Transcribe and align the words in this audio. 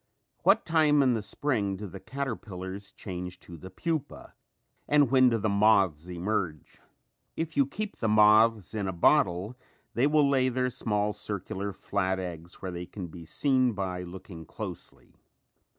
What 0.41 0.65
time 0.65 1.03
in 1.03 1.13
the 1.13 1.21
spring 1.21 1.75
do 1.75 1.85
the 1.85 1.99
caterpillars 1.99 2.91
change 2.91 3.39
to 3.41 3.55
the 3.55 3.69
pupa 3.69 4.33
and 4.87 5.11
when 5.11 5.29
do 5.29 5.37
the 5.37 5.47
moths 5.47 6.07
emerge? 6.07 6.81
If 7.37 7.55
you 7.55 7.67
keep 7.67 7.97
the 7.97 8.07
moths 8.07 8.73
in 8.73 8.87
a 8.87 8.93
bottle 8.93 9.55
they 9.93 10.07
will 10.07 10.27
lay 10.27 10.49
their 10.49 10.71
small 10.71 11.13
circular 11.13 11.71
flat 11.71 12.17
eggs 12.17 12.63
where 12.63 12.71
they 12.71 12.87
can 12.87 13.09
be 13.09 13.25
seen 13.27 13.73
by 13.73 14.01
looking 14.01 14.43
closely. 14.43 15.17